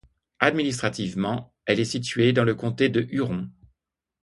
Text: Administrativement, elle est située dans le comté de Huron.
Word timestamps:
Administrativement, 0.39 1.53
elle 1.67 1.79
est 1.79 1.85
située 1.85 2.33
dans 2.33 2.43
le 2.43 2.55
comté 2.55 2.89
de 2.89 3.05
Huron. 3.11 3.51